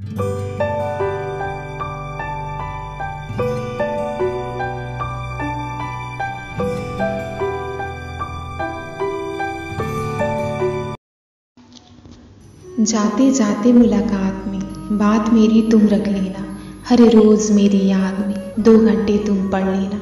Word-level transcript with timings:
जाते 0.00 0.14
जाते 13.30 13.72
मुलाकात 13.72 14.44
में 14.46 14.60
बात 14.98 15.30
मेरी 15.30 15.62
तुम 15.70 15.80
रख 15.80 16.08
लेना। 16.08 16.58
हर 16.88 16.98
रोज़ 16.98 17.52
मेरी 17.52 17.86
याद 17.88 18.26
में 18.26 18.52
दो 18.58 18.78
घंटे 18.78 19.18
तुम 19.18 19.50
पढ़ 19.50 19.64
लेना। 19.64 20.00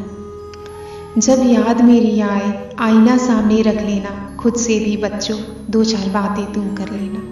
जब 1.19 1.43
याद 1.47 1.81
मेरी 1.81 2.21
आए, 2.21 2.71
आईना 2.79 3.17
सामने 3.17 3.63
रख 3.63 3.81
लेना। 3.83 4.37
खुद 4.41 4.55
से 4.55 4.79
भी 4.79 4.97
बच्चों, 4.97 5.39
दो 5.71 5.85
चार 5.85 6.09
बातें 6.09 6.53
तुम 6.53 6.75
कर 6.75 6.91
लेना। 6.91 7.23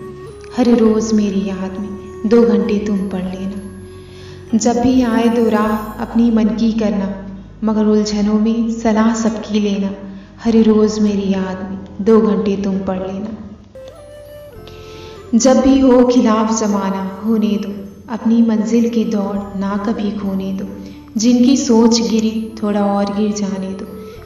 हर 0.57 0.79
रोज़ 0.79 1.15
मेरी 1.15 1.49
याद 1.49 1.79
में 1.79 2.04
दो 2.27 2.43
घंटे 2.43 2.79
तुम 2.87 2.99
पढ़ 2.99 3.23
लेना। 3.23 3.61
जब 4.59 4.81
भी 4.81 5.03
आए 5.03 5.29
दो 5.29 5.49
राह 5.49 5.77
अपनी 6.03 6.31
मन 6.31 6.45
की 6.45 6.73
करना, 6.73 7.27
मगर 7.65 7.85
उलझनों 7.85 8.35
में 8.35 8.71
सलाह 8.71 9.15
सबकी 9.15 9.61
लेना, 9.61 9.91
हर 10.45 10.57
रोज़ 10.63 11.01
मेरी 11.01 11.33
याद 11.33 11.71
में 11.71 12.05
दो 12.05 12.21
घंटे 12.21 12.57
तुम 12.57 12.79
पढ़ 12.79 12.99
लेना। 12.99 13.59
जब 15.39 15.61
भी 15.61 15.81
हो 15.81 16.07
खिलाफ 16.07 16.61
जमाना, 16.61 17.23
होने 17.25 17.49
दो। 17.49 17.85
अपनी 18.15 18.43
मंजिल 18.43 18.89
की 18.89 19.05
दौड़ 19.05 19.59
ना 19.59 19.85
कभी 19.87 20.11
खोने 20.11 20.53
दो। 20.53 20.65
जिनकी 21.17 21.57
सोच 21.57 22.01
गिरी, 22.01 22.53
थोड़ा 22.63 22.85
और 22.85 23.05
गिर 23.05 23.33
जाने 23.33 23.69
दो। 23.69 23.85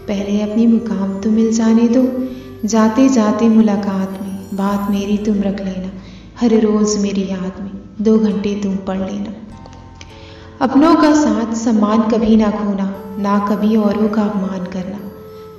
पहले 0.08 0.40
अपनी 0.40 0.66
मुकाम 0.66 1.20
तो 1.20 1.30
मिल 1.30 1.52
जाने 1.52 1.88
दो। 1.88 2.28
जाते 2.68 3.08
जाते 3.08 3.48
मुलाकात 3.48 4.10
में 4.22 4.56
बात 4.56 4.90
मेरी 4.90 5.18
तुम 5.18 5.34
रख 5.34 5.60
लेना। 5.60 5.90
हर 6.40 6.60
रोज़ 6.60 6.98
मेरी 6.98 7.22
याद 7.22 7.62
में 7.62 7.77
दो 8.00 8.18
घंटे 8.18 8.60
तुम 8.62 8.76
पढ़ 8.76 8.98
लेना। 8.98 9.32
अपनों 10.60 10.94
का 10.94 11.12
साथ 11.14 11.54
सम्मान 11.54 12.02
कभी 12.02 12.36
ना 12.36 12.50
खोना, 12.50 12.94
ना 13.18 13.38
कभी 13.38 13.76
औरों 13.76 14.08
का 14.08 14.22
अपमान 14.22 14.64
करना। 14.64 14.98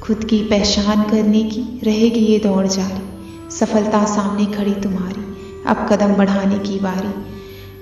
खुद 0.01 0.23
की 0.23 0.39
पहचान 0.39 1.03
करने 1.03 1.43
की 1.43 1.81
रहेगी 1.83 2.19
ये 2.19 2.39
दौड़ 2.39 2.67
जारी। 2.67 3.09
सफलता 3.51 4.05
सामने 4.05 4.45
खड़ी 4.45 4.73
तुम्हारी, 4.73 5.37
अब 5.65 5.87
कदम 5.89 6.13
बढ़ाने 6.13 6.59
की 6.59 6.79
बारी। 6.79 7.39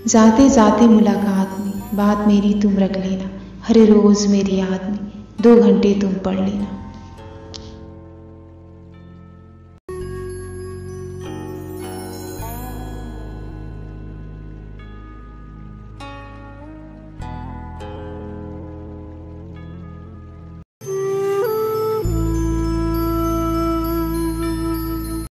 जाते 0.09 0.49
जाते 0.49 0.88
मुलाकात 0.88 1.58
में, 1.59 1.97
बात 1.97 2.27
मेरी 2.27 2.53
तुम 2.53 2.77
रख 2.77 2.97
लेना, 2.97 3.30
हर 3.67 3.77
रोज़ 3.77 4.27
मेरी 4.27 4.55
याद 4.55 4.89
में। 4.92 4.99
दो 5.42 5.64
घंटे 5.64 5.94
तुम 6.02 6.14
पढ़ 6.14 6.36
लेना। 6.36 6.86